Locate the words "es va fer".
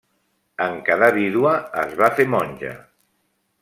1.85-2.29